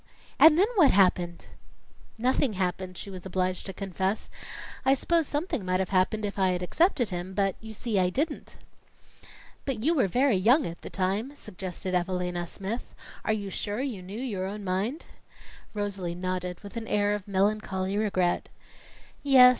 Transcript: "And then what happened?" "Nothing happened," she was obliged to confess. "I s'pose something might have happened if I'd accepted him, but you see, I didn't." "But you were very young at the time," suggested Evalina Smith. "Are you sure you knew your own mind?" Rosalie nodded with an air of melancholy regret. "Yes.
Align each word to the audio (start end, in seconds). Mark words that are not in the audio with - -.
"And 0.39 0.57
then 0.57 0.65
what 0.77 0.89
happened?" 0.89 1.45
"Nothing 2.17 2.53
happened," 2.53 2.97
she 2.97 3.11
was 3.11 3.23
obliged 3.23 3.67
to 3.67 3.71
confess. 3.71 4.31
"I 4.83 4.95
s'pose 4.95 5.27
something 5.27 5.63
might 5.63 5.79
have 5.79 5.89
happened 5.89 6.25
if 6.25 6.39
I'd 6.39 6.63
accepted 6.63 7.09
him, 7.09 7.35
but 7.35 7.55
you 7.61 7.75
see, 7.75 7.99
I 7.99 8.09
didn't." 8.09 8.55
"But 9.63 9.83
you 9.83 9.93
were 9.93 10.07
very 10.07 10.37
young 10.37 10.65
at 10.65 10.81
the 10.81 10.89
time," 10.89 11.35
suggested 11.35 11.93
Evalina 11.93 12.47
Smith. 12.47 12.95
"Are 13.23 13.31
you 13.31 13.51
sure 13.51 13.79
you 13.81 14.01
knew 14.01 14.19
your 14.19 14.47
own 14.47 14.63
mind?" 14.63 15.05
Rosalie 15.75 16.15
nodded 16.15 16.61
with 16.63 16.77
an 16.77 16.87
air 16.87 17.13
of 17.13 17.27
melancholy 17.27 17.95
regret. 17.95 18.49
"Yes. 19.21 19.49